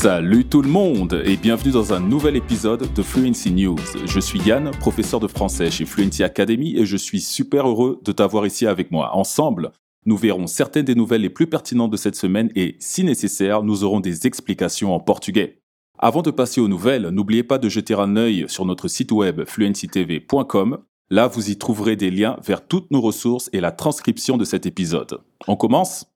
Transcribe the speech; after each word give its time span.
Salut 0.00 0.44
tout 0.44 0.62
le 0.62 0.68
monde 0.68 1.24
et 1.24 1.36
bienvenue 1.36 1.72
dans 1.72 1.92
un 1.92 1.98
nouvel 1.98 2.36
épisode 2.36 2.94
de 2.94 3.02
Fluency 3.02 3.50
News. 3.50 3.80
Je 4.06 4.20
suis 4.20 4.38
Yann, 4.38 4.70
professeur 4.78 5.18
de 5.18 5.26
français 5.26 5.72
chez 5.72 5.86
Fluency 5.86 6.22
Academy 6.22 6.76
et 6.76 6.86
je 6.86 6.96
suis 6.96 7.20
super 7.20 7.68
heureux 7.68 8.00
de 8.04 8.12
t'avoir 8.12 8.46
ici 8.46 8.64
avec 8.64 8.92
moi. 8.92 9.10
Ensemble, 9.16 9.72
nous 10.06 10.16
verrons 10.16 10.46
certaines 10.46 10.84
des 10.84 10.94
nouvelles 10.94 11.22
les 11.22 11.30
plus 11.30 11.48
pertinentes 11.48 11.90
de 11.90 11.96
cette 11.96 12.14
semaine 12.14 12.48
et, 12.54 12.76
si 12.78 13.02
nécessaire, 13.02 13.64
nous 13.64 13.82
aurons 13.82 13.98
des 13.98 14.28
explications 14.28 14.94
en 14.94 15.00
portugais. 15.00 15.62
Avant 15.98 16.22
de 16.22 16.30
passer 16.30 16.60
aux 16.60 16.68
nouvelles, 16.68 17.08
n'oubliez 17.08 17.42
pas 17.42 17.58
de 17.58 17.68
jeter 17.68 17.94
un 17.94 18.14
œil 18.14 18.44
sur 18.46 18.64
notre 18.66 18.86
site 18.86 19.10
web 19.10 19.42
fluencytv.com. 19.46 20.78
Là, 21.10 21.26
vous 21.26 21.50
y 21.50 21.58
trouverez 21.58 21.96
des 21.96 22.12
liens 22.12 22.36
vers 22.46 22.64
toutes 22.64 22.92
nos 22.92 23.00
ressources 23.00 23.50
et 23.52 23.60
la 23.60 23.72
transcription 23.72 24.36
de 24.36 24.44
cet 24.44 24.64
épisode. 24.64 25.22
On 25.48 25.56
commence? 25.56 26.06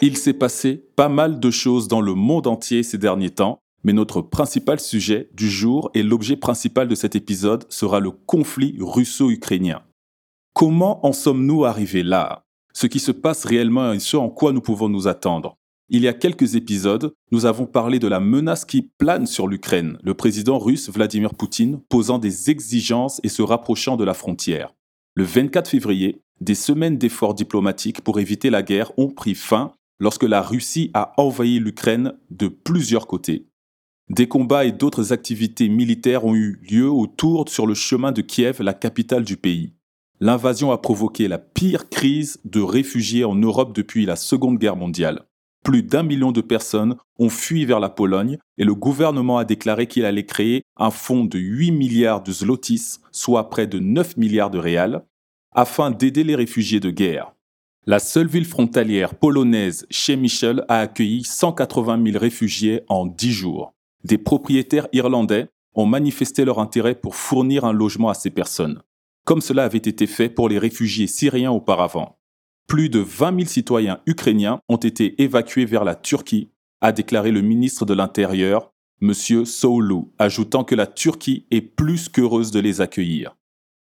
Il 0.00 0.16
s'est 0.16 0.32
passé 0.32 0.84
pas 0.94 1.08
mal 1.08 1.40
de 1.40 1.50
choses 1.50 1.88
dans 1.88 2.00
le 2.00 2.14
monde 2.14 2.46
entier 2.46 2.84
ces 2.84 2.98
derniers 2.98 3.30
temps, 3.30 3.58
mais 3.82 3.92
notre 3.92 4.20
principal 4.22 4.78
sujet 4.78 5.28
du 5.34 5.50
jour 5.50 5.90
et 5.92 6.04
l'objet 6.04 6.36
principal 6.36 6.86
de 6.86 6.94
cet 6.94 7.16
épisode 7.16 7.64
sera 7.68 7.98
le 7.98 8.12
conflit 8.12 8.76
russo-ukrainien. 8.78 9.82
Comment 10.54 11.04
en 11.04 11.12
sommes-nous 11.12 11.64
arrivés 11.64 12.04
là? 12.04 12.44
Ce 12.72 12.86
qui 12.86 13.00
se 13.00 13.10
passe 13.10 13.44
réellement 13.44 13.92
et 13.92 13.98
ce 13.98 14.16
en 14.16 14.28
quoi 14.28 14.52
nous 14.52 14.60
pouvons 14.60 14.88
nous 14.88 15.08
attendre. 15.08 15.56
Il 15.88 16.02
y 16.02 16.08
a 16.08 16.12
quelques 16.12 16.54
épisodes, 16.54 17.12
nous 17.32 17.44
avons 17.44 17.66
parlé 17.66 17.98
de 17.98 18.06
la 18.06 18.20
menace 18.20 18.64
qui 18.64 18.82
plane 18.82 19.26
sur 19.26 19.48
l'Ukraine, 19.48 19.98
le 20.04 20.14
président 20.14 20.60
russe 20.60 20.90
Vladimir 20.90 21.34
Poutine 21.34 21.80
posant 21.88 22.20
des 22.20 22.50
exigences 22.50 23.20
et 23.24 23.28
se 23.28 23.42
rapprochant 23.42 23.96
de 23.96 24.04
la 24.04 24.14
frontière. 24.14 24.74
Le 25.14 25.24
24 25.24 25.68
février, 25.68 26.22
des 26.40 26.54
semaines 26.54 26.98
d'efforts 26.98 27.34
diplomatiques 27.34 28.02
pour 28.02 28.20
éviter 28.20 28.48
la 28.48 28.62
guerre 28.62 28.92
ont 28.96 29.08
pris 29.08 29.34
fin 29.34 29.72
lorsque 30.00 30.24
la 30.24 30.42
Russie 30.42 30.90
a 30.94 31.12
envahi 31.16 31.58
l'Ukraine 31.58 32.14
de 32.30 32.48
plusieurs 32.48 33.06
côtés. 33.06 33.46
Des 34.10 34.26
combats 34.26 34.64
et 34.64 34.72
d'autres 34.72 35.12
activités 35.12 35.68
militaires 35.68 36.24
ont 36.24 36.34
eu 36.34 36.60
lieu 36.70 36.88
autour 36.88 37.48
sur 37.48 37.66
le 37.66 37.74
chemin 37.74 38.10
de 38.10 38.22
Kiev, 38.22 38.62
la 38.62 38.72
capitale 38.72 39.24
du 39.24 39.36
pays. 39.36 39.74
L'invasion 40.20 40.72
a 40.72 40.78
provoqué 40.78 41.28
la 41.28 41.38
pire 41.38 41.88
crise 41.90 42.40
de 42.44 42.60
réfugiés 42.60 43.24
en 43.24 43.34
Europe 43.34 43.74
depuis 43.74 44.06
la 44.06 44.16
Seconde 44.16 44.58
Guerre 44.58 44.76
mondiale. 44.76 45.26
Plus 45.62 45.82
d'un 45.82 46.02
million 46.02 46.32
de 46.32 46.40
personnes 46.40 46.96
ont 47.18 47.28
fui 47.28 47.66
vers 47.66 47.80
la 47.80 47.90
Pologne 47.90 48.38
et 48.56 48.64
le 48.64 48.74
gouvernement 48.74 49.38
a 49.38 49.44
déclaré 49.44 49.86
qu'il 49.86 50.04
allait 50.04 50.24
créer 50.24 50.62
un 50.76 50.90
fonds 50.90 51.24
de 51.24 51.38
8 51.38 51.72
milliards 51.72 52.22
de 52.22 52.32
zlotys, 52.32 52.98
soit 53.12 53.50
près 53.50 53.66
de 53.66 53.78
9 53.78 54.16
milliards 54.16 54.50
de 54.50 54.58
réals, 54.58 55.04
afin 55.52 55.90
d'aider 55.90 56.24
les 56.24 56.34
réfugiés 56.34 56.80
de 56.80 56.90
guerre. 56.90 57.34
La 57.88 58.00
seule 58.00 58.26
ville 58.26 58.44
frontalière 58.44 59.14
polonaise, 59.14 59.86
chez 59.88 60.16
Michel, 60.16 60.62
a 60.68 60.80
accueilli 60.80 61.24
180 61.24 62.04
000 62.04 62.18
réfugiés 62.18 62.82
en 62.88 63.06
10 63.06 63.32
jours. 63.32 63.72
Des 64.04 64.18
propriétaires 64.18 64.88
irlandais 64.92 65.48
ont 65.74 65.86
manifesté 65.86 66.44
leur 66.44 66.58
intérêt 66.58 66.94
pour 66.94 67.16
fournir 67.16 67.64
un 67.64 67.72
logement 67.72 68.10
à 68.10 68.14
ces 68.14 68.28
personnes, 68.28 68.82
comme 69.24 69.40
cela 69.40 69.64
avait 69.64 69.78
été 69.78 70.06
fait 70.06 70.28
pour 70.28 70.50
les 70.50 70.58
réfugiés 70.58 71.06
syriens 71.06 71.50
auparavant. 71.50 72.18
Plus 72.66 72.90
de 72.90 72.98
20 72.98 73.36
000 73.36 73.48
citoyens 73.48 74.00
ukrainiens 74.04 74.60
ont 74.68 74.76
été 74.76 75.22
évacués 75.22 75.64
vers 75.64 75.84
la 75.84 75.94
Turquie, 75.94 76.50
a 76.82 76.92
déclaré 76.92 77.30
le 77.30 77.40
ministre 77.40 77.86
de 77.86 77.94
l'Intérieur, 77.94 78.70
M. 79.00 79.14
Soulu, 79.14 80.02
ajoutant 80.18 80.62
que 80.62 80.74
la 80.74 80.86
Turquie 80.86 81.46
est 81.50 81.62
plus 81.62 82.10
qu'heureuse 82.10 82.50
de 82.50 82.60
les 82.60 82.82
accueillir. 82.82 83.34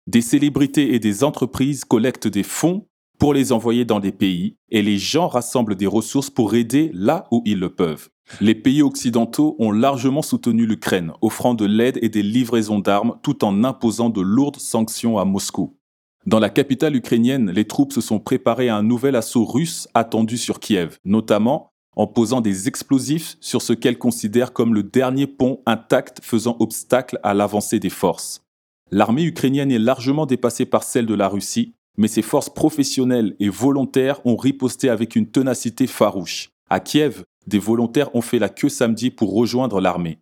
Des 0.06 0.22
célébrités 0.22 0.94
et 0.94 0.98
des 1.00 1.22
entreprises 1.22 1.84
collectent 1.84 2.28
des 2.28 2.44
fonds 2.44 2.86
pour 3.20 3.34
les 3.34 3.52
envoyer 3.52 3.84
dans 3.84 4.00
des 4.00 4.12
pays 4.12 4.56
et 4.70 4.80
les 4.80 4.96
gens 4.96 5.28
rassemblent 5.28 5.76
des 5.76 5.86
ressources 5.86 6.30
pour 6.30 6.54
aider 6.54 6.90
là 6.94 7.26
où 7.30 7.42
ils 7.44 7.60
le 7.60 7.68
peuvent. 7.68 8.08
Les 8.40 8.54
pays 8.54 8.82
occidentaux 8.82 9.56
ont 9.58 9.72
largement 9.72 10.22
soutenu 10.22 10.64
l'Ukraine, 10.64 11.12
offrant 11.20 11.52
de 11.52 11.66
l'aide 11.66 11.98
et 12.00 12.08
des 12.08 12.22
livraisons 12.22 12.78
d'armes 12.78 13.18
tout 13.22 13.44
en 13.44 13.62
imposant 13.62 14.08
de 14.08 14.22
lourdes 14.22 14.56
sanctions 14.56 15.18
à 15.18 15.26
Moscou. 15.26 15.76
Dans 16.24 16.40
la 16.40 16.48
capitale 16.48 16.96
ukrainienne, 16.96 17.50
les 17.50 17.66
troupes 17.66 17.92
se 17.92 18.00
sont 18.00 18.20
préparées 18.20 18.70
à 18.70 18.76
un 18.76 18.82
nouvel 18.82 19.14
assaut 19.16 19.44
russe 19.44 19.86
attendu 19.92 20.38
sur 20.38 20.58
Kiev, 20.58 20.98
notamment 21.04 21.72
en 21.96 22.06
posant 22.06 22.40
des 22.40 22.68
explosifs 22.68 23.36
sur 23.40 23.60
ce 23.60 23.74
qu'elles 23.74 23.98
considèrent 23.98 24.54
comme 24.54 24.72
le 24.72 24.82
dernier 24.82 25.26
pont 25.26 25.60
intact 25.66 26.20
faisant 26.22 26.56
obstacle 26.58 27.18
à 27.22 27.34
l'avancée 27.34 27.80
des 27.80 27.90
forces. 27.90 28.46
L'armée 28.90 29.24
ukrainienne 29.24 29.70
est 29.70 29.78
largement 29.78 30.24
dépassée 30.24 30.64
par 30.64 30.84
celle 30.84 31.06
de 31.06 31.14
la 31.14 31.28
Russie 31.28 31.74
mais 32.00 32.08
ses 32.08 32.22
forces 32.22 32.48
professionnelles 32.48 33.36
et 33.40 33.50
volontaires 33.50 34.24
ont 34.24 34.36
riposté 34.36 34.88
avec 34.88 35.16
une 35.16 35.30
ténacité 35.30 35.86
farouche. 35.86 36.50
À 36.70 36.80
Kiev, 36.80 37.24
des 37.46 37.58
volontaires 37.58 38.14
ont 38.16 38.22
fait 38.22 38.38
la 38.38 38.48
queue 38.48 38.70
samedi 38.70 39.10
pour 39.10 39.34
rejoindre 39.34 39.82
l'armée. 39.82 40.18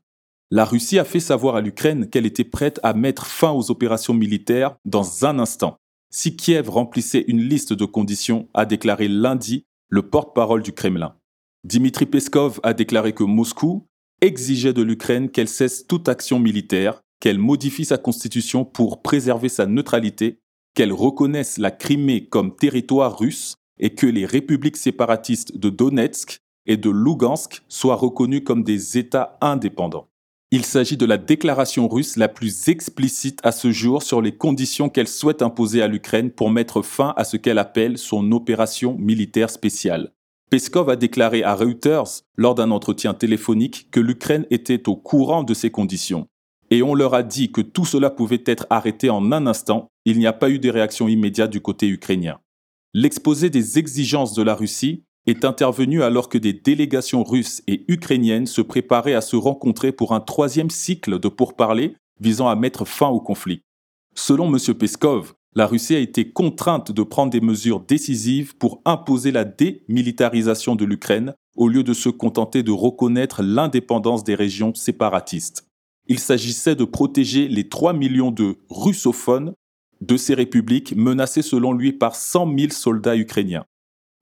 La 0.51 0.65
Russie 0.65 0.99
a 0.99 1.05
fait 1.05 1.21
savoir 1.21 1.55
à 1.55 1.61
l'Ukraine 1.61 2.11
qu'elle 2.11 2.27
était 2.27 2.43
prête 2.43 2.81
à 2.83 2.95
mettre 2.95 3.27
fin 3.27 3.53
aux 3.53 3.71
opérations 3.71 4.13
militaires 4.13 4.75
dans 4.85 5.25
un 5.25 5.39
instant. 5.39 5.77
Si 6.11 6.35
Kiev 6.35 6.69
remplissait 6.69 7.25
une 7.29 7.43
liste 7.43 7.75
de 7.75 7.85
conditions, 7.85 8.49
a 8.55 8.65
déclaré 8.67 9.07
lundi 9.07 9.65
le 9.89 10.03
porte-parole 10.03 10.65
du 10.65 10.73
Kremlin. 10.73 11.15
Dimitri 11.63 12.07
Peskov 12.07 12.59
a 12.65 12.75
déclaré 12.75 13.13
que 13.13 13.23
Moscou 13.23 13.87
exigeait 14.21 14.73
de 14.73 14.83
l'Ukraine 14.83 15.31
qu'elle 15.31 15.49
cesse 15.49 15.87
toute 15.87 16.09
action 16.09 16.41
militaire, 16.41 17.03
qu'elle 17.21 17.39
modifie 17.39 17.85
sa 17.85 17.99
constitution 17.99 18.65
pour 18.65 19.01
préserver 19.01 19.49
sa 19.49 19.67
neutralité 19.67 20.41
qu'elle 20.79 20.93
reconnaisse 20.93 21.59
la 21.59 21.73
Crimée 21.73 22.27
comme 22.27 22.55
territoire 22.55 23.19
russe 23.19 23.57
et 23.81 23.97
que 23.97 24.07
les 24.07 24.25
républiques 24.25 24.77
séparatistes 24.77 25.59
de 25.59 25.71
Donetsk 25.71 26.39
et 26.67 26.77
de 26.77 26.89
Lugansk 26.89 27.65
soient 27.67 27.97
reconnues 27.97 28.45
comme 28.45 28.63
des 28.63 28.97
États 28.97 29.37
indépendants. 29.41 30.07
Il 30.53 30.65
s'agit 30.65 30.97
de 30.97 31.05
la 31.05 31.19
déclaration 31.19 31.89
russe 31.89 32.17
la 32.17 32.29
plus 32.29 32.69
explicite 32.69 33.41
à 33.43 33.51
ce 33.51 33.73
jour 33.73 34.05
sur 34.05 34.23
les 34.23 34.37
conditions 34.37 34.89
qu'elle 34.89 35.09
souhaite 35.09 35.43
imposer 35.43 35.83
à 35.83 35.89
l'Ukraine 35.89 36.31
pour 36.31 36.49
mettre 36.49 36.83
fin 36.83 37.13
à 37.17 37.25
ce 37.25 37.37
qu'elle 37.37 37.59
appelle 37.59 37.99
son 37.99 38.31
opération 38.31 38.97
militaire 39.01 39.51
spéciale. 39.51 40.13
Peskov 40.49 40.91
a 40.91 40.95
déclaré 40.95 41.43
à 41.43 41.57
Reuters, 41.57 42.23
lors 42.37 42.55
d'un 42.55 42.71
entretien 42.71 43.15
téléphonique, 43.15 43.89
que 43.91 43.99
l'Ukraine 43.99 44.47
était 44.51 44.89
au 44.89 44.95
courant 44.95 45.43
de 45.43 45.55
ces 45.55 45.73
conditions 45.73 46.29
et 46.71 46.83
on 46.83 46.95
leur 46.95 47.15
a 47.15 47.23
dit 47.23 47.51
que 47.51 47.61
tout 47.61 47.85
cela 47.85 48.11
pouvait 48.11 48.43
être 48.47 48.67
arrêté 48.71 49.11
en 49.11 49.33
un 49.33 49.47
instant, 49.47 49.89
il 50.05 50.19
n'y 50.19 50.27
a 50.27 50.33
pas 50.33 50.51
eu 50.51 50.59
de 50.59 50.71
réaction 50.71 51.09
immédiate 51.09 51.51
du 51.51 51.61
côté 51.61 51.89
ukrainien. 51.89 52.39
L'exposé 52.95 53.51
des 53.51 53.79
exigences 53.79 54.35
de 54.35 54.43
la 54.43 54.55
Russie 54.55 55.05
est 55.27 55.45
intervenu 55.45 56.03
alors 56.03 56.29
que 56.29 56.39
des 56.39 56.53
délégations 56.53 57.23
russes 57.23 57.63
et 57.67 57.85
ukrainiennes 57.89 58.47
se 58.47 58.63
préparaient 58.63 59.15
à 59.15 59.21
se 59.21 59.37
rencontrer 59.37 59.93
pour 59.93 60.15
un 60.15 60.21
troisième 60.21 60.71
cycle 60.71 61.19
de 61.19 61.29
pourparlers 61.29 61.97
visant 62.21 62.49
à 62.49 62.57
mettre 62.57 62.87
fin 62.87 63.09
au 63.09 63.21
conflit. 63.21 63.63
Selon 64.15 64.53
M. 64.53 64.75
Peskov, 64.75 65.35
la 65.55 65.67
Russie 65.67 65.95
a 65.95 65.99
été 65.99 66.31
contrainte 66.31 66.93
de 66.93 67.03
prendre 67.03 67.31
des 67.31 67.41
mesures 67.41 67.81
décisives 67.81 68.57
pour 68.57 68.81
imposer 68.85 69.31
la 69.31 69.45
démilitarisation 69.45 70.77
de 70.77 70.85
l'Ukraine 70.85 71.35
au 71.57 71.69
lieu 71.69 71.83
de 71.83 71.93
se 71.93 72.09
contenter 72.09 72.63
de 72.63 72.71
reconnaître 72.71 73.43
l'indépendance 73.43 74.25
des 74.25 74.35
régions 74.35 74.75
séparatistes 74.75 75.68
il 76.09 76.19
s'agissait 76.19 76.75
de 76.75 76.85
protéger 76.85 77.49
les 77.49 77.69
3 77.69 77.93
millions 77.93 78.31
de 78.31 78.57
russophones 78.71 79.53
de 80.01 80.17
ces 80.17 80.35
républiques 80.35 80.97
menacées 80.97 81.43
selon 81.43 81.73
lui 81.73 81.93
par 81.93 82.17
100 82.17 82.57
000 82.59 82.71
soldats 82.71 83.17
ukrainiens. 83.17 83.65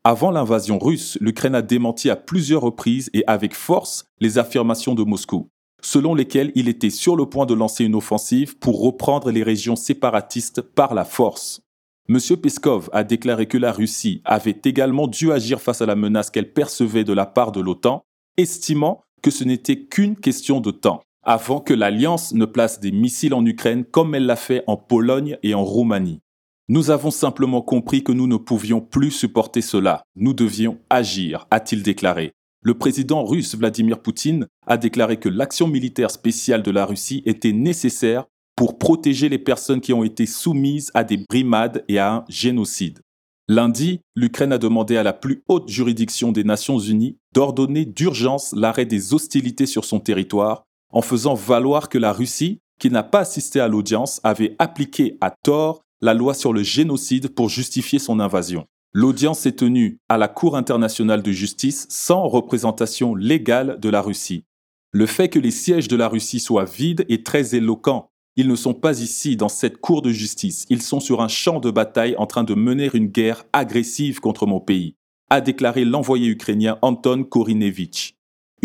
Avant 0.05 0.31
l'invasion 0.31 0.79
russe, 0.79 1.17
l'Ukraine 1.21 1.55
a 1.55 1.63
démenti 1.63 2.11
à 2.11 2.17
plusieurs 2.17 2.63
reprises 2.63 3.11
et 3.13 3.25
avec 3.27 3.55
force 3.55 4.05
les 4.21 4.39
affirmations 4.39 4.95
de 4.95 5.03
Moscou, 5.03 5.49
selon 5.83 6.15
lesquelles 6.15 6.53
il 6.55 6.69
était 6.69 6.91
sur 6.91 7.17
le 7.17 7.27
point 7.27 7.47
de 7.47 7.55
lancer 7.55 7.85
une 7.85 7.95
offensive 7.95 8.57
pour 8.59 8.83
reprendre 8.83 9.31
les 9.31 9.43
régions 9.43 9.77
séparatistes 9.77 10.63
par 10.63 10.95
la 10.95 11.05
force. 11.05 11.61
M. 12.09 12.19
Peskov 12.41 12.89
a 12.93 13.03
déclaré 13.03 13.47
que 13.47 13.59
la 13.59 13.73
Russie 13.73 14.23
avait 14.25 14.61
également 14.65 15.09
dû 15.09 15.33
agir 15.33 15.61
face 15.61 15.83
à 15.83 15.87
la 15.87 15.97
menace 15.97 16.31
qu'elle 16.31 16.53
percevait 16.53 17.05
de 17.05 17.13
la 17.13 17.27
part 17.27 17.51
de 17.51 17.61
l'OTAN, 17.61 18.03
estimant 18.37 19.03
que 19.23 19.33
ce 19.33 19.43
n'était 19.43 19.87
qu'une 19.87 20.15
question 20.15 20.61
de 20.61 20.71
temps 20.71 21.03
avant 21.29 21.59
que 21.59 21.75
l'Alliance 21.75 22.33
ne 22.35 22.45
place 22.45 22.79
des 22.79 22.93
missiles 22.93 23.35
en 23.35 23.45
Ukraine 23.45 23.85
comme 23.85 24.15
elle 24.15 24.27
l'a 24.27 24.37
fait 24.37 24.63
en 24.69 24.77
Pologne 24.77 25.39
et 25.43 25.55
en 25.55 25.65
Roumanie. 25.65 26.21
Nous 26.69 26.91
avons 26.91 27.11
simplement 27.11 27.63
compris 27.63 28.05
que 28.05 28.13
nous 28.13 28.29
ne 28.29 28.37
pouvions 28.37 28.81
plus 28.81 29.11
supporter 29.11 29.61
cela. 29.61 30.05
Nous 30.15 30.35
devions 30.35 30.79
agir, 30.89 31.49
a-t-il 31.51 31.83
déclaré. 31.83 32.31
Le 32.63 32.75
président 32.75 33.25
russe 33.25 33.57
Vladimir 33.57 34.03
Poutine 34.03 34.47
a 34.69 34.77
déclaré 34.77 35.17
que 35.17 35.29
l'action 35.29 35.67
militaire 35.67 36.13
spéciale 36.13 36.63
de 36.63 36.71
la 36.71 36.87
Russie 36.87 37.23
était 37.27 37.53
nécessaire 37.53 38.25
pour 38.55 38.79
protéger 38.79 39.29
les 39.29 39.39
personnes 39.39 39.81
qui 39.81 39.93
ont 39.93 40.05
été 40.05 40.27
soumises 40.27 40.93
à 40.95 41.03
des 41.03 41.19
brimades 41.29 41.85
et 41.89 41.99
à 41.99 42.15
un 42.15 42.25
génocide. 42.29 43.01
Lundi, 43.49 44.01
l'Ukraine 44.15 44.53
a 44.53 44.59
demandé 44.59 44.97
à 44.97 45.03
la 45.03 45.13
plus 45.13 45.43
haute 45.49 45.69
juridiction 45.69 46.33
des 46.33 46.43
Nations 46.45 46.79
Unies 46.79 47.17
d'ordonner 47.33 47.85
d'urgence 47.85 48.53
l'arrêt 48.57 48.87
des 48.87 49.13
hostilités 49.13 49.67
sur 49.67 49.85
son 49.85 50.01
territoire 50.01 50.66
en 50.91 51.03
faisant 51.03 51.35
valoir 51.35 51.89
que 51.89 51.99
la 51.99 52.13
Russie, 52.13 52.61
qui 52.79 52.91
n'a 52.91 53.03
pas 53.03 53.21
assisté 53.21 53.61
à 53.61 53.69
l'audience, 53.69 54.21
avait 54.25 54.55
appliqué 54.59 55.17
à 55.21 55.31
tort 55.31 55.83
la 56.01 56.15
loi 56.15 56.35
sur 56.35 56.53
le 56.53 56.63
génocide 56.63 57.29
pour 57.29 57.49
justifier 57.49 57.99
son 57.99 58.21
invasion. 58.21 58.67
L'audience 58.93 59.41
s'est 59.41 59.53
tenue 59.53 59.99
à 60.09 60.17
la 60.17 60.29
Cour 60.29 60.57
internationale 60.57 61.23
de 61.23 61.33
justice 61.33 61.87
sans 61.91 62.27
représentation 62.29 63.15
légale 63.15 63.79
de 63.81 63.89
la 63.89 64.01
Russie. 64.01 64.45
Le 64.93 65.07
fait 65.07 65.29
que 65.29 65.39
les 65.39 65.51
sièges 65.51 65.89
de 65.89 65.97
la 65.97 66.09
Russie 66.09 66.41
soient 66.41 66.65
vides 66.65 67.05
est 67.09 67.27
très 67.27 67.55
éloquent. 67.55 68.09
Ils 68.37 68.49
ne 68.49 68.57
sont 68.57 68.75
pas 68.75 69.01
ici 69.01 69.37
dans 69.37 69.49
cette 69.49 69.79
cour 69.79 70.03
de 70.03 70.11
justice, 70.11 70.67
ils 70.69 70.83
sont 70.83 71.01
sur 71.01 71.23
un 71.23 71.29
champ 71.29 71.61
de 71.61 71.71
bataille 71.71 72.17
en 72.19 72.27
train 72.27 72.45
de 72.45 72.55
mener 72.55 72.91
une 72.93 73.07
guerre 73.07 73.45
agressive 73.53 74.21
contre 74.21 74.47
mon 74.47 74.61
pays, 74.61 74.95
a 75.31 75.41
déclaré 75.41 75.85
l'envoyé 75.85 76.29
ukrainien 76.29 76.79
Anton 76.83 77.25
Korinevich. 77.25 78.16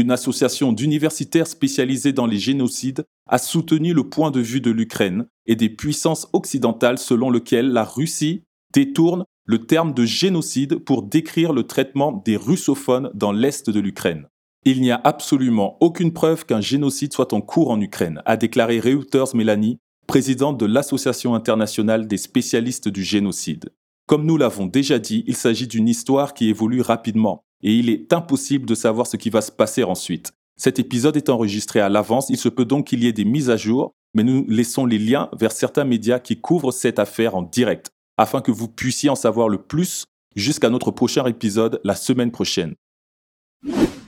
Une 0.01 0.09
association 0.09 0.73
d'universitaires 0.73 1.45
spécialisés 1.45 2.11
dans 2.11 2.25
les 2.25 2.39
génocides 2.39 3.05
a 3.29 3.37
soutenu 3.37 3.93
le 3.93 4.09
point 4.09 4.31
de 4.31 4.39
vue 4.39 4.59
de 4.59 4.71
l'Ukraine 4.71 5.27
et 5.45 5.55
des 5.55 5.69
puissances 5.69 6.27
occidentales 6.33 6.97
selon 6.97 7.29
lequel 7.29 7.67
la 7.67 7.83
Russie 7.83 8.41
détourne 8.73 9.25
le 9.45 9.59
terme 9.67 9.93
de 9.93 10.03
génocide 10.03 10.77
pour 10.77 11.03
décrire 11.03 11.53
le 11.53 11.67
traitement 11.67 12.13
des 12.25 12.35
russophones 12.35 13.11
dans 13.13 13.31
l'est 13.31 13.69
de 13.69 13.79
l'Ukraine. 13.79 14.25
Il 14.65 14.81
n'y 14.81 14.89
a 14.89 14.99
absolument 15.03 15.77
aucune 15.81 16.13
preuve 16.13 16.47
qu'un 16.47 16.61
génocide 16.61 17.13
soit 17.13 17.31
en 17.31 17.41
cours 17.41 17.69
en 17.69 17.79
Ukraine, 17.79 18.23
a 18.25 18.37
déclaré 18.37 18.79
Reuters 18.79 19.35
Mélanie, 19.35 19.77
présidente 20.07 20.59
de 20.59 20.65
l'Association 20.65 21.35
internationale 21.35 22.07
des 22.07 22.17
spécialistes 22.17 22.87
du 22.87 23.03
génocide. 23.03 23.69
Comme 24.07 24.25
nous 24.25 24.37
l'avons 24.37 24.65
déjà 24.65 24.97
dit, 24.97 25.23
il 25.27 25.35
s'agit 25.35 25.67
d'une 25.67 25.87
histoire 25.87 26.33
qui 26.33 26.49
évolue 26.49 26.81
rapidement, 26.81 27.43
et 27.63 27.73
il 27.73 27.89
est 27.89 28.11
impossible 28.13 28.65
de 28.65 28.75
savoir 28.75 29.07
ce 29.07 29.17
qui 29.17 29.29
va 29.29 29.41
se 29.41 29.51
passer 29.51 29.83
ensuite. 29.83 30.31
Cet 30.57 30.79
épisode 30.79 31.17
est 31.17 31.29
enregistré 31.29 31.79
à 31.79 31.89
l'avance, 31.89 32.29
il 32.29 32.37
se 32.37 32.49
peut 32.49 32.65
donc 32.65 32.87
qu'il 32.87 33.03
y 33.03 33.07
ait 33.07 33.13
des 33.13 33.25
mises 33.25 33.49
à 33.49 33.57
jour, 33.57 33.93
mais 34.13 34.23
nous 34.23 34.45
laissons 34.47 34.85
les 34.85 34.99
liens 34.99 35.29
vers 35.33 35.51
certains 35.51 35.85
médias 35.85 36.19
qui 36.19 36.39
couvrent 36.39 36.71
cette 36.71 36.99
affaire 36.99 37.35
en 37.35 37.41
direct, 37.41 37.89
afin 38.17 38.41
que 38.41 38.51
vous 38.51 38.67
puissiez 38.67 39.09
en 39.09 39.15
savoir 39.15 39.49
le 39.49 39.57
plus 39.57 40.05
jusqu'à 40.35 40.69
notre 40.69 40.91
prochain 40.91 41.25
épisode 41.25 41.79
la 41.83 41.95
semaine 41.95 42.31
prochaine. 42.31 42.75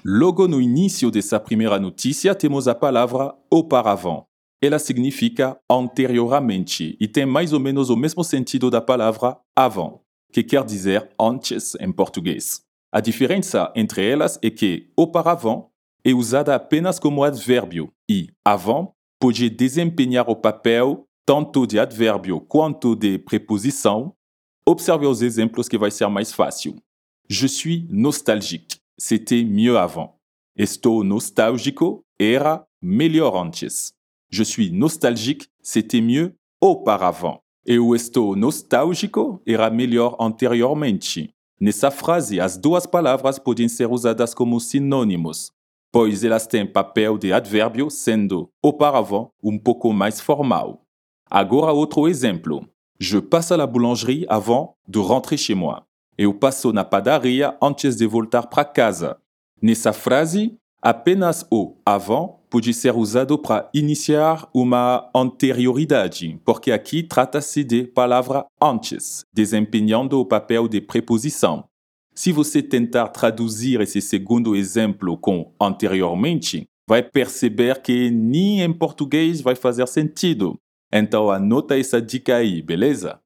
Logo 0.04 0.48
no 0.48 0.60
início 0.60 1.10
dessa 1.10 1.40
primeira 1.40 1.80
notícia 1.80 2.36
temos 2.36 2.68
a 2.68 2.76
palavra 2.76 3.38
auparavant. 3.50 4.26
Ela 4.62 4.78
significa 4.80 5.58
anteriormente 5.70 6.98
e 7.00 7.08
tem 7.08 7.26
mais 7.26 7.54
ou 7.54 7.60
menos 7.60 7.90
o 7.90 7.96
mesmo 7.96 8.24
sentido 8.24 8.70
da 8.70 8.82
palavra 8.82 9.38
avant, 9.56 10.02
que 10.32 10.44
quer 10.44 10.66
dizer 10.66 11.10
antes 11.20 11.76
em 11.80 11.92
português. 11.92 12.63
A 12.94 13.02
diferença 13.02 13.74
entre 13.76 14.08
elas 14.08 14.38
é 14.44 14.52
que 14.52 14.92
auparavant 14.96 15.66
é 16.06 16.14
usada 16.14 16.54
apenas 16.54 17.00
como 17.00 17.24
advérbio 17.24 17.92
e 18.08 18.30
avant 18.46 18.94
pode 19.20 19.50
desempenhar 19.50 20.30
o 20.30 20.36
papel 20.36 21.08
tanto 21.26 21.66
de 21.66 21.80
advérbio 21.80 22.40
quanto 22.40 22.96
de 22.96 23.18
preposição. 23.18 24.14
Observe 24.64 25.08
os 25.08 25.24
exemplos 25.24 25.68
que 25.68 25.78
vai 25.78 25.90
ser 25.90 26.08
mais 26.08 26.32
fácil. 26.32 26.76
Je 27.28 27.48
suis 27.48 27.88
nostalgique 27.90 28.78
c'était 28.96 29.44
mieux 29.44 29.76
avant. 29.78 30.20
Esto 30.56 31.04
nostálgico 31.04 32.06
era 32.20 32.68
melhor 32.80 33.36
antes. 33.36 33.94
Je 34.30 34.44
suis 34.44 34.72
nostalgique, 34.72 35.50
c'était 35.64 36.02
mieux 36.02 36.36
auparavant. 36.62 37.40
Eu 37.66 37.96
estou 37.96 38.36
nostálgico 38.36 39.42
era 39.48 39.70
melhor 39.70 40.16
anteriormente. 40.20 41.34
Nessa 41.64 41.90
frase, 41.90 42.42
as 42.42 42.58
duas 42.58 42.86
palavras 42.86 43.40
podem 43.40 43.70
ser 43.70 43.90
usadas 43.90 44.34
como 44.34 44.60
sinônimos, 44.60 45.50
pois 45.94 46.22
elas 46.22 46.46
têm 46.46 46.68
papel 46.68 47.18
de 47.18 47.32
advérbio, 47.32 47.90
sendo 47.90 48.50
auparavant 48.62 49.30
um 49.42 49.58
pouco 49.58 49.94
mais 49.94 50.20
formal. 50.20 50.82
Agora 51.32 51.72
outro 51.72 52.06
exemplo. 52.06 52.68
Je 53.00 53.22
passe 53.22 53.54
à 53.54 53.56
la 53.56 53.66
boulangerie 53.66 54.26
avant 54.28 54.76
de 54.86 55.00
rentrer 55.00 55.38
chez 55.38 55.56
moi. 55.56 55.86
Eu 56.18 56.34
passo 56.34 56.74
na 56.74 56.84
padaria 56.84 57.58
antes 57.62 57.96
de 57.96 58.06
voltar 58.06 58.48
para 58.48 58.66
casa. 58.66 59.18
Nessa 59.62 59.94
frase, 59.94 60.58
apenas 60.82 61.48
o 61.50 61.78
avant 61.86 62.42
pode 62.54 62.72
ser 62.72 62.96
usado 62.96 63.36
para 63.36 63.68
iniciar 63.74 64.48
uma 64.54 65.10
anterioridade, 65.16 66.40
porque 66.46 66.72
aqui 66.72 67.02
trata-se 67.02 67.64
de 67.64 67.86
palavra 67.86 68.46
antes, 68.62 69.26
desempenhando 69.34 70.20
o 70.20 70.26
papel 70.26 70.68
de 70.68 70.80
preposição. 70.80 71.64
Se 72.14 72.32
você 72.32 72.62
tentar 72.62 73.08
traduzir 73.08 73.82
esse 73.82 74.00
segundo 74.00 74.56
exemplo 74.56 75.18
com 75.18 75.52
anteriormente, 75.60 76.66
vai 76.88 77.02
perceber 77.02 77.82
que 77.82 78.12
nem 78.12 78.62
em 78.62 78.72
português 78.72 79.42
vai 79.42 79.56
fazer 79.56 79.88
sentido. 79.88 80.56
Então 80.94 81.32
anota 81.32 81.76
essa 81.76 82.00
dica 82.00 82.36
aí, 82.36 82.62
beleza? 82.62 83.20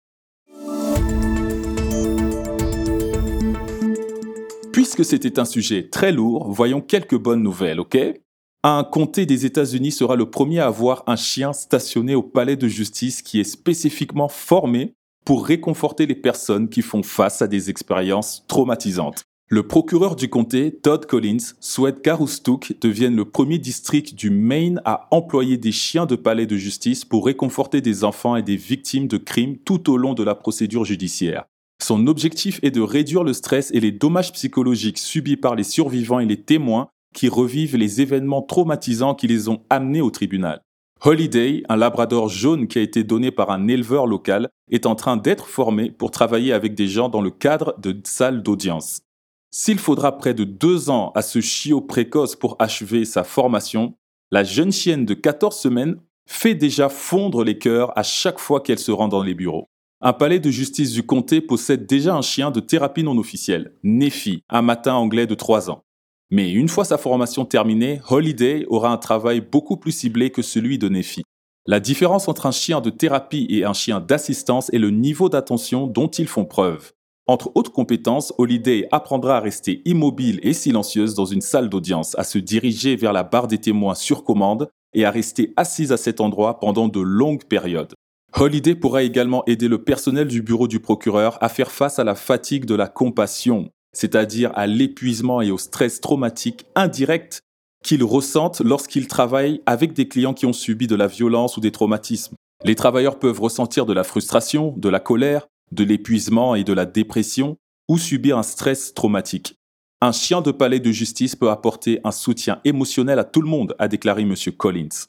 Puisque 4.72 5.04
c'était 5.04 5.38
un 5.38 5.44
sujet 5.44 5.90
très 5.90 6.14
lourd, 6.14 6.54
voyons 6.54 6.80
quelques 6.80 7.20
bonnes 7.20 7.44
nouvelles, 7.44 7.80
ok? 7.80 8.22
Un 8.70 8.84
comté 8.84 9.26
des 9.26 9.46
États-Unis 9.46 9.94
sera 9.94 10.18
le 10.18 10.30
premier 10.30 10.60
à 10.60 10.66
avoir 10.66 11.06
un 11.08 11.16
chien 11.16 11.54
stationné 11.54 12.16
au 12.16 12.22
palais 12.22 12.58
de 12.58 12.68
justice 12.68 13.22
qui 13.22 13.40
est 13.40 13.46
spécifiquement 13.46 14.28
formé 14.28 14.94
pour 15.24 15.46
réconforter 15.46 16.06
les 16.06 16.16
personnes 16.16 16.68
qui 16.68 16.82
font 16.82 17.02
face 17.02 17.42
à 17.42 17.48
des 17.48 17.70
expériences 17.70 18.44
traumatisantes. 18.50 19.24
Le 19.48 19.66
procureur 19.66 20.18
du 20.18 20.30
comté, 20.30 20.78
Todd 20.84 21.06
Collins, 21.06 21.54
souhaite 21.62 22.02
qu'Aroostook 22.02 22.74
devienne 22.82 23.16
le 23.16 23.24
premier 23.24 23.58
district 23.58 24.16
du 24.16 24.32
Maine 24.32 24.82
à 24.84 25.08
employer 25.12 25.56
des 25.56 25.72
chiens 25.72 26.06
de 26.06 26.18
palais 26.18 26.46
de 26.46 26.58
justice 26.58 27.06
pour 27.06 27.26
réconforter 27.26 27.80
des 27.80 28.04
enfants 28.04 28.36
et 28.36 28.44
des 28.44 28.58
victimes 28.58 29.08
de 29.08 29.16
crimes 29.16 29.56
tout 29.60 29.90
au 29.90 29.96
long 29.96 30.14
de 30.14 30.24
la 30.24 30.36
procédure 30.36 30.84
judiciaire. 30.84 31.46
Son 31.82 32.06
objectif 32.08 32.60
est 32.64 32.72
de 32.72 32.82
réduire 32.82 33.24
le 33.24 33.32
stress 33.32 33.72
et 33.72 33.80
les 33.80 33.94
dommages 33.94 34.34
psychologiques 34.34 34.98
subis 34.98 35.38
par 35.38 35.56
les 35.56 35.64
survivants 35.64 36.20
et 36.20 36.26
les 36.26 36.42
témoins 36.42 36.90
qui 37.18 37.30
revivent 37.30 37.78
les 37.78 38.00
événements 38.00 38.44
traumatisants 38.44 39.16
qui 39.16 39.26
les 39.26 39.50
ont 39.50 39.64
amenés 39.72 40.02
au 40.02 40.12
tribunal. 40.12 40.62
Holiday, 41.02 41.64
un 41.68 41.76
labrador 41.76 42.30
jaune 42.30 42.68
qui 42.68 42.78
a 42.78 42.84
été 42.84 43.04
donné 43.04 43.32
par 43.32 43.50
un 43.50 43.68
éleveur 43.68 44.06
local, 44.06 44.50
est 44.70 44.86
en 44.86 44.94
train 44.94 45.18
d'être 45.18 45.48
formé 45.48 45.90
pour 45.90 46.12
travailler 46.12 46.54
avec 46.54 46.76
des 46.76 46.88
gens 46.88 47.10
dans 47.10 47.22
le 47.22 47.32
cadre 47.32 47.76
de 47.80 48.00
salles 48.04 48.44
d'audience. 48.44 49.02
S'il 49.50 49.80
faudra 49.80 50.16
près 50.16 50.36
de 50.36 50.44
deux 50.44 50.92
ans 50.92 51.12
à 51.16 51.24
ce 51.24 51.42
chiot 51.42 51.82
précoce 51.82 52.36
pour 52.36 52.56
achever 52.60 53.04
sa 53.04 53.24
formation, 53.24 53.96
la 54.32 54.44
jeune 54.44 54.72
chienne 54.72 55.06
de 55.06 55.16
14 55.16 55.58
semaines 55.58 55.96
fait 56.28 56.54
déjà 56.54 56.88
fondre 56.88 57.44
les 57.44 57.58
cœurs 57.58 57.98
à 57.98 58.04
chaque 58.04 58.38
fois 58.38 58.62
qu'elle 58.62 58.78
se 58.78 58.92
rend 58.92 59.08
dans 59.08 59.24
les 59.24 59.34
bureaux. 59.34 59.66
Un 60.02 60.14
palais 60.14 60.40
de 60.40 60.52
justice 60.52 60.92
du 60.92 61.04
comté 61.04 61.42
possède 61.42 61.88
déjà 61.88 62.14
un 62.14 62.22
chien 62.22 62.52
de 62.52 62.60
thérapie 62.60 63.04
non 63.04 63.18
officielle, 63.18 63.74
Nefi, 63.82 64.44
un 64.50 64.62
matin 64.62 64.94
anglais 64.94 65.26
de 65.26 65.34
3 65.34 65.72
ans. 65.72 65.82
Mais 66.30 66.52
une 66.52 66.68
fois 66.68 66.84
sa 66.84 66.98
formation 66.98 67.46
terminée, 67.46 68.02
Holiday 68.10 68.66
aura 68.68 68.92
un 68.92 68.98
travail 68.98 69.40
beaucoup 69.40 69.78
plus 69.78 69.94
ciblé 69.94 70.30
que 70.30 70.42
celui 70.42 70.78
de 70.78 70.90
Nefi. 70.90 71.24
La 71.66 71.80
différence 71.80 72.28
entre 72.28 72.46
un 72.46 72.52
chien 72.52 72.82
de 72.82 72.90
thérapie 72.90 73.48
et 73.50 73.64
un 73.64 73.74
chien 73.74 74.02
d'assistance 74.02 74.70
est 74.74 74.78
le 74.78 74.90
niveau 74.90 75.30
d'attention 75.30 75.88
dont 75.88 76.08
ils 76.08 76.28
font 76.28 76.46
preuve. 76.46 76.92
Entre 77.28 77.52
autres 77.56 77.74
compétences, 77.74 78.34
Holiday 78.38 78.88
apprendra 78.92 79.38
à 79.38 79.40
rester 79.42 79.82
immobile 79.86 80.40
et 80.44 80.54
silencieuse 80.54 81.14
dans 81.14 81.26
une 81.26 81.42
salle 81.42 81.70
d'audience, 81.70 82.18
à 82.18 82.24
se 82.24 82.38
diriger 82.38 82.96
vers 82.96 83.12
la 83.12 83.24
barre 83.24 83.48
des 83.48 83.58
témoins 83.58 83.96
sur 83.96 84.24
commande 84.24 84.70
et 84.94 85.04
à 85.04 85.12
rester 85.12 85.54
assise 85.58 85.92
à 85.92 85.98
cet 85.98 86.22
endroit 86.22 86.60
pendant 86.60 86.88
de 86.88 87.02
longues 87.02 87.44
périodes. 87.44 87.94
Holiday 88.34 88.76
pourra 88.76 89.04
également 89.04 89.44
aider 89.46 89.68
le 89.68 89.84
personnel 89.84 90.28
du 90.28 90.42
bureau 90.42 90.68
du 90.68 90.80
procureur 90.80 91.38
à 91.42 91.50
faire 91.50 91.72
face 91.72 92.00
à 92.00 92.04
la 92.04 92.16
fatigue 92.16 92.66
de 92.66 92.76
la 92.76 92.88
compassion, 92.88 93.70
c'est-à-dire 93.98 94.52
à, 94.54 94.68
l'épuisement 94.68 95.42
et 95.42 95.50
au 95.50 95.58
stress 95.58 96.02
traumatique 96.02 96.68
indirect 96.76 97.42
qu'ils 97.84 98.04
ressentent 98.04 98.62
lorsqu'ils 98.62 99.08
travaillent 99.08 99.62
avec 99.66 99.94
des 99.94 100.08
clients 100.08 100.36
qui 100.36 100.46
ont 100.46 100.54
subi 100.54 100.86
de 100.86 100.96
la 100.96 101.08
violence 101.08 101.58
ou 101.58 101.62
des 101.62 101.72
traumatismes. 101.72 102.36
Les 102.64 102.76
travailleurs 102.76 103.18
peuvent 103.18 103.42
ressentir 103.42 103.88
de 103.88 103.94
la 103.94 104.04
frustration, 104.04 104.76
de 104.78 104.88
la 104.90 105.00
colère, 105.00 105.48
de 105.72 105.84
l'épuisement 105.84 106.54
et 106.54 106.64
de 106.64 106.74
la 106.74 106.86
dépression, 106.86 107.58
ou 107.90 107.98
subir 107.98 108.38
un 108.38 108.44
stress 108.44 108.94
traumatique. 108.94 109.56
Un 110.00 110.12
chien 110.12 110.42
de 110.42 110.52
palais 110.52 110.80
de 110.80 110.92
justice 110.92 111.36
peut 111.36 111.50
apporter 111.50 112.00
un 112.04 112.12
soutien 112.12 112.62
émotionnel 112.66 113.18
à 113.18 113.24
tout 113.24 113.42
le 113.42 113.50
monde, 113.50 113.76
a 113.80 113.88
déclaré 113.88 114.22
M. 114.22 114.36
Collins. 114.56 115.08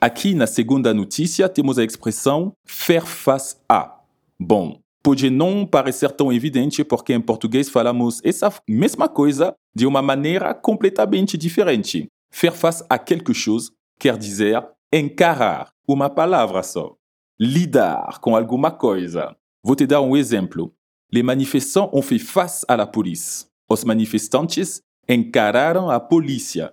Aqui 0.00 0.34
na 0.34 0.48
segunda 0.48 0.92
notícia 0.92 1.48
temos 1.48 1.78
a 1.78 1.84
expressão 1.84 2.52
faire 2.66 3.06
face 3.06 3.56
a. 3.68 4.02
Bom, 4.40 4.80
pode 5.04 5.28
não 5.28 5.66
parecer 5.66 6.10
tão 6.12 6.32
evidente 6.32 6.82
porque 6.82 7.12
em 7.12 7.20
português 7.20 7.68
falamos 7.68 8.22
essa 8.24 8.50
mesma 8.66 9.06
coisa 9.06 9.54
de 9.76 9.86
uma 9.86 10.00
maneira 10.00 10.54
completamente 10.54 11.36
diferente. 11.36 12.08
Faire 12.32 12.56
face 12.56 12.82
a 12.88 12.98
quelque 12.98 13.34
chose 13.34 13.70
quer 14.00 14.16
dizer 14.16 14.66
encarar, 14.90 15.70
uma 15.86 16.08
palavra 16.08 16.62
só. 16.62 16.96
Lidar 17.38 18.18
com 18.20 18.34
alguma 18.34 18.70
coisa. 18.70 19.36
Vou 19.62 19.76
te 19.76 19.86
dar 19.86 20.00
um 20.00 20.16
exemplo. 20.16 20.72
Les 21.12 21.22
manifestants 21.22 21.90
ont 21.92 22.02
fait 22.02 22.18
face 22.18 22.64
à 22.66 22.74
la 22.74 22.86
police. 22.86 23.46
Os 23.68 23.84
manifestantes 23.84 24.80
encararam 25.06 25.90
a 25.90 26.00
polícia. 26.00 26.72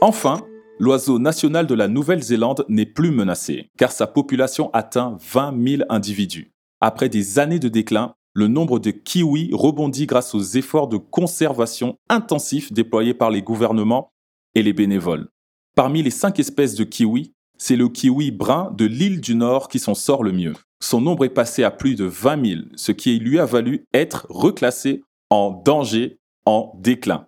Enfin, 0.00 0.40
l'oiseau 0.78 1.18
national 1.18 1.66
de 1.66 1.74
la 1.74 1.88
Nouvelle-Zélande 1.88 2.64
n'est 2.68 2.86
plus 2.86 3.10
menacé, 3.10 3.70
car 3.78 3.92
sa 3.92 4.06
population 4.06 4.70
atteint 4.72 5.16
20 5.32 5.68
000 5.68 5.82
individus. 5.88 6.52
Après 6.80 7.08
des 7.08 7.38
années 7.38 7.58
de 7.58 7.68
déclin, 7.68 8.14
le 8.34 8.48
nombre 8.48 8.78
de 8.78 8.90
kiwis 8.90 9.50
rebondit 9.52 10.06
grâce 10.06 10.34
aux 10.34 10.42
efforts 10.42 10.88
de 10.88 10.98
conservation 10.98 11.96
intensifs 12.10 12.72
déployés 12.72 13.14
par 13.14 13.30
les 13.30 13.40
gouvernements 13.40 14.12
et 14.54 14.62
les 14.62 14.74
bénévoles. 14.74 15.28
Parmi 15.74 16.02
les 16.02 16.10
cinq 16.10 16.38
espèces 16.38 16.74
de 16.74 16.84
kiwis, 16.84 17.32
c'est 17.56 17.76
le 17.76 17.88
kiwi 17.88 18.30
brun 18.30 18.70
de 18.76 18.84
l'île 18.84 19.22
du 19.22 19.34
Nord 19.34 19.68
qui 19.68 19.78
s'en 19.78 19.94
sort 19.94 20.22
le 20.22 20.32
mieux. 20.32 20.52
Son 20.82 21.00
nombre 21.00 21.24
est 21.24 21.30
passé 21.30 21.64
à 21.64 21.70
plus 21.70 21.94
de 21.94 22.04
20 22.04 22.46
000, 22.46 22.60
ce 22.76 22.92
qui 22.92 23.18
lui 23.18 23.38
a 23.38 23.46
valu 23.46 23.86
être 23.94 24.26
reclassé 24.28 25.02
en 25.30 25.50
danger, 25.50 26.18
en 26.44 26.72
déclin, 26.78 27.26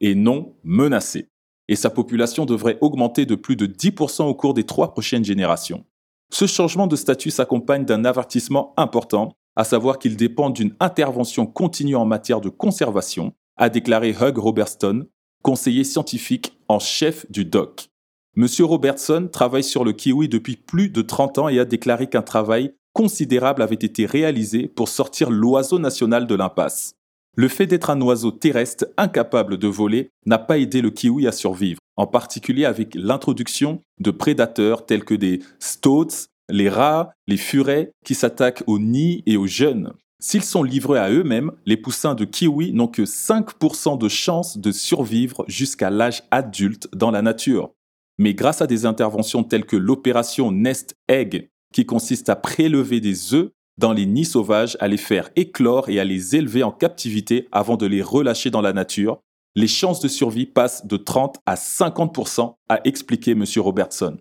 et 0.00 0.16
non 0.16 0.56
menacé. 0.64 1.28
Et 1.68 1.76
sa 1.76 1.90
population 1.90 2.46
devrait 2.46 2.78
augmenter 2.80 3.26
de 3.26 3.34
plus 3.34 3.56
de 3.56 3.66
10% 3.66 4.24
au 4.24 4.34
cours 4.34 4.54
des 4.54 4.64
trois 4.64 4.92
prochaines 4.92 5.24
générations. 5.24 5.84
Ce 6.30 6.46
changement 6.46 6.86
de 6.86 6.96
statut 6.96 7.30
s'accompagne 7.30 7.84
d'un 7.84 8.04
avertissement 8.04 8.74
important, 8.76 9.32
à 9.56 9.64
savoir 9.64 9.98
qu'il 9.98 10.16
dépend 10.16 10.50
d'une 10.50 10.74
intervention 10.80 11.46
continue 11.46 11.96
en 11.96 12.04
matière 12.04 12.40
de 12.40 12.48
conservation, 12.48 13.32
a 13.56 13.68
déclaré 13.68 14.10
Hugh 14.10 14.38
Robertson, 14.38 15.06
conseiller 15.42 15.84
scientifique 15.84 16.58
en 16.68 16.78
chef 16.78 17.30
du 17.30 17.44
DOC. 17.44 17.88
Monsieur 18.36 18.66
Robertson 18.66 19.28
travaille 19.32 19.64
sur 19.64 19.84
le 19.84 19.92
kiwi 19.92 20.28
depuis 20.28 20.56
plus 20.56 20.90
de 20.90 21.02
30 21.02 21.38
ans 21.38 21.48
et 21.48 21.58
a 21.58 21.64
déclaré 21.64 22.08
qu'un 22.08 22.22
travail 22.22 22.72
considérable 22.92 23.62
avait 23.62 23.74
été 23.74 24.06
réalisé 24.06 24.68
pour 24.68 24.88
sortir 24.88 25.30
l'oiseau 25.30 25.78
national 25.78 26.26
de 26.26 26.34
l'impasse. 26.34 26.94
Le 27.38 27.46
fait 27.46 27.68
d'être 27.68 27.90
un 27.90 28.00
oiseau 28.00 28.32
terrestre 28.32 28.88
incapable 28.96 29.58
de 29.58 29.68
voler 29.68 30.10
n'a 30.26 30.38
pas 30.38 30.58
aidé 30.58 30.80
le 30.80 30.90
kiwi 30.90 31.28
à 31.28 31.30
survivre, 31.30 31.78
en 31.94 32.08
particulier 32.08 32.64
avec 32.64 32.96
l'introduction 32.96 33.80
de 34.00 34.10
prédateurs 34.10 34.86
tels 34.86 35.04
que 35.04 35.14
des 35.14 35.38
stoats, 35.60 36.26
les 36.48 36.68
rats, 36.68 37.12
les 37.28 37.36
furets 37.36 37.92
qui 38.04 38.16
s'attaquent 38.16 38.64
aux 38.66 38.80
nids 38.80 39.22
et 39.26 39.36
aux 39.36 39.46
jeunes. 39.46 39.92
S'ils 40.18 40.42
sont 40.42 40.64
livrés 40.64 40.98
à 40.98 41.12
eux-mêmes, 41.12 41.52
les 41.64 41.76
poussins 41.76 42.16
de 42.16 42.24
kiwi 42.24 42.72
n'ont 42.72 42.88
que 42.88 43.02
5% 43.02 43.98
de 43.98 44.08
chance 44.08 44.58
de 44.58 44.72
survivre 44.72 45.44
jusqu'à 45.46 45.90
l'âge 45.90 46.24
adulte 46.32 46.88
dans 46.92 47.12
la 47.12 47.22
nature. 47.22 47.70
Mais 48.18 48.34
grâce 48.34 48.62
à 48.62 48.66
des 48.66 48.84
interventions 48.84 49.44
telles 49.44 49.64
que 49.64 49.76
l'opération 49.76 50.50
Nest 50.50 50.96
Egg, 51.06 51.50
qui 51.72 51.86
consiste 51.86 52.30
à 52.30 52.34
prélever 52.34 53.00
des 53.00 53.32
œufs 53.32 53.52
dans 53.78 53.92
les 53.92 54.06
nids 54.06 54.24
sauvages, 54.24 54.76
à 54.80 54.88
les 54.88 54.96
faire 54.96 55.30
éclore 55.36 55.88
et 55.88 56.00
à 56.00 56.04
les 56.04 56.36
élever 56.36 56.62
en 56.62 56.72
captivité 56.72 57.48
avant 57.52 57.76
de 57.76 57.86
les 57.86 58.02
relâcher 58.02 58.50
dans 58.50 58.60
la 58.60 58.72
nature, 58.72 59.20
les 59.54 59.68
chances 59.68 60.00
de 60.00 60.08
survie 60.08 60.46
passent 60.46 60.86
de 60.86 60.96
30 60.96 61.38
à 61.46 61.54
50%, 61.54 62.54
a 62.68 62.80
expliqué 62.84 63.32
M. 63.32 63.44
Robertson. 63.58 64.18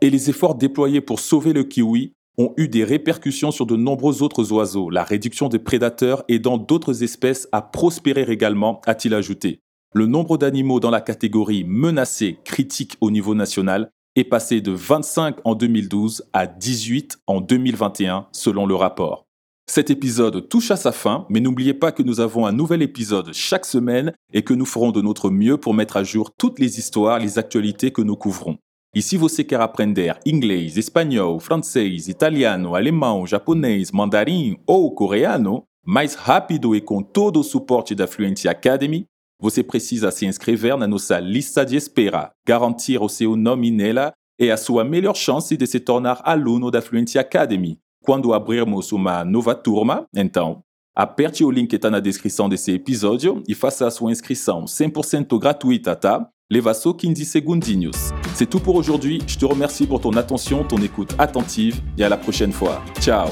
Et 0.00 0.10
les 0.10 0.30
efforts 0.30 0.56
déployés 0.56 1.00
pour 1.00 1.20
sauver 1.20 1.52
le 1.52 1.64
kiwi 1.64 2.12
ont 2.36 2.52
eu 2.56 2.66
des 2.66 2.82
répercussions 2.82 3.52
sur 3.52 3.66
de 3.66 3.76
nombreux 3.76 4.22
autres 4.22 4.52
oiseaux, 4.52 4.90
la 4.90 5.04
réduction 5.04 5.48
des 5.48 5.60
prédateurs 5.60 6.24
aidant 6.28 6.58
d'autres 6.58 7.04
espèces 7.04 7.48
à 7.52 7.62
prospérer 7.62 8.22
également, 8.22 8.80
a-t-il 8.86 9.14
ajouté. 9.14 9.60
Le 9.92 10.06
nombre 10.06 10.36
d'animaux 10.36 10.80
dans 10.80 10.90
la 10.90 11.00
catégorie 11.00 11.62
menacés 11.64 12.38
critique 12.44 12.96
au 13.00 13.12
niveau 13.12 13.36
national 13.36 13.90
est 14.16 14.24
passé 14.24 14.60
de 14.60 14.72
25 14.72 15.36
en 15.44 15.54
2012 15.54 16.24
à 16.32 16.46
18 16.46 17.18
en 17.26 17.40
2021 17.40 18.26
selon 18.32 18.66
le 18.66 18.74
rapport. 18.74 19.26
Cet 19.66 19.90
épisode 19.90 20.48
touche 20.48 20.70
à 20.70 20.76
sa 20.76 20.92
fin, 20.92 21.26
mais 21.30 21.40
n'oubliez 21.40 21.74
pas 21.74 21.90
que 21.90 22.02
nous 22.02 22.20
avons 22.20 22.46
un 22.46 22.52
nouvel 22.52 22.82
épisode 22.82 23.32
chaque 23.32 23.64
semaine 23.64 24.12
et 24.32 24.42
que 24.42 24.52
nous 24.52 24.66
ferons 24.66 24.92
de 24.92 25.00
notre 25.00 25.30
mieux 25.30 25.56
pour 25.56 25.74
mettre 25.74 25.96
à 25.96 26.04
jour 26.04 26.32
toutes 26.36 26.58
les 26.58 26.78
histoires, 26.78 27.18
les 27.18 27.38
actualités 27.38 27.90
que 27.90 28.02
nous 28.02 28.16
couvrons. 28.16 28.58
E 28.96 29.00
se 29.02 29.16
você 29.16 29.44
quer 29.44 29.60
aprender 29.60 30.12
inglês, 30.24 30.78
espanhol, 30.78 31.40
francês, 31.40 32.06
italiano, 32.06 32.76
alemão, 32.76 33.26
japonês, 33.26 33.90
mandarim 33.90 34.56
ou 34.68 34.94
coreano 34.94 35.64
mais 35.84 36.14
rápido 36.14 36.74
e 36.74 36.80
com 36.80 37.02
todo 37.02 37.40
o 37.40 37.44
suporte 37.44 37.94
da 37.94 38.06
Fluency 38.06 38.48
Academy, 38.48 39.06
você 39.44 39.62
precisa 39.62 40.10
se 40.10 40.24
inscrever 40.24 40.74
na 40.74 40.88
nossa 40.88 41.20
lista 41.20 41.66
de 41.66 41.76
espera, 41.76 42.32
garantir 42.46 42.98
o 42.98 43.10
seu 43.10 43.36
nome 43.36 43.70
nela 43.70 44.10
e 44.40 44.50
a 44.50 44.56
sua 44.56 44.82
melhor 44.82 45.14
chance 45.14 45.54
de 45.54 45.66
se 45.66 45.78
tornar 45.78 46.22
aluno 46.24 46.70
da 46.70 46.80
Fluency 46.80 47.18
Academy. 47.18 47.78
Quando 48.02 48.32
abrirmos 48.32 48.90
uma 48.90 49.22
nova 49.22 49.54
turma, 49.54 50.06
então, 50.16 50.62
aperte 50.96 51.44
o 51.44 51.50
link 51.50 51.68
que 51.68 51.76
está 51.76 51.90
na 51.90 52.00
descrição 52.00 52.48
desse 52.48 52.72
episódio 52.72 53.42
e 53.46 53.54
faça 53.54 53.86
a 53.86 53.90
sua 53.90 54.10
inscrição 54.10 54.64
100% 54.64 55.38
gratuita, 55.38 55.94
tá? 55.94 56.26
Leva 56.50 56.72
só 56.72 56.94
15 56.94 57.22
segundinhos. 57.26 57.96
C'est 58.34 58.48
tout 58.48 58.64
pour 58.64 58.76
aujourd'hui. 58.76 59.20
Je 59.26 59.36
te 59.36 59.44
remercie 59.44 59.86
pour 59.86 60.00
ton 60.00 60.16
attention, 60.16 60.64
ton 60.64 60.78
écoute 60.78 61.14
attentive 61.18 61.82
et 61.98 62.04
à 62.04 62.08
la 62.08 62.16
prochaine 62.16 62.52
fois. 62.52 62.82
Ciao 62.98 63.28